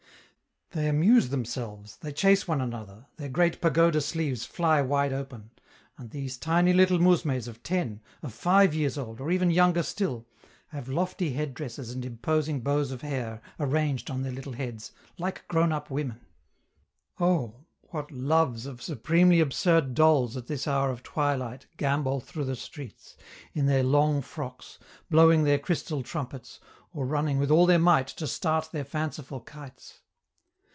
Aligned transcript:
They 0.73 0.87
amuse 0.87 1.27
themselves, 1.27 1.97
they 1.97 2.13
chase 2.13 2.47
one 2.47 2.61
another, 2.61 3.05
their 3.17 3.27
great 3.27 3.59
pagoda 3.59 3.99
sleeves 3.99 4.45
fly 4.45 4.81
wide 4.81 5.11
open, 5.11 5.49
and 5.97 6.11
these 6.11 6.37
tiny 6.37 6.71
little 6.71 6.97
mousmes 6.97 7.49
of 7.49 7.61
ten, 7.61 7.99
of 8.23 8.33
five 8.33 8.73
years 8.73 8.97
old, 8.97 9.19
or 9.19 9.31
even 9.31 9.51
younger 9.51 9.83
still, 9.83 10.25
have 10.69 10.87
lofty 10.87 11.33
head 11.33 11.55
dresses 11.55 11.91
and 11.91 12.05
imposing 12.05 12.61
bows 12.61 12.91
of 12.93 13.01
hair 13.01 13.41
arranged 13.59 14.09
on 14.09 14.21
their 14.21 14.31
little 14.31 14.53
heads, 14.53 14.93
like 15.17 15.45
grown 15.49 15.73
up 15.73 15.89
women. 15.89 16.21
Oh! 17.19 17.65
what 17.89 18.09
loves 18.09 18.65
of 18.65 18.81
supremely 18.81 19.41
absurd 19.41 19.93
dolls 19.93 20.37
at 20.37 20.47
this 20.47 20.69
hour 20.69 20.89
of 20.89 21.03
twilight 21.03 21.65
gambol 21.75 22.21
through 22.21 22.45
the 22.45 22.55
streets, 22.55 23.17
in 23.53 23.65
their 23.65 23.83
long 23.83 24.21
frocks, 24.21 24.79
blowing 25.09 25.43
their 25.43 25.59
crystal 25.59 26.01
trumpets, 26.01 26.61
or 26.93 27.05
running 27.05 27.39
with 27.39 27.51
all 27.51 27.65
their 27.65 27.77
might 27.77 28.07
to 28.07 28.25
start 28.25 28.69
their 28.71 28.85
fanciful 28.85 29.41
kites. 29.41 29.97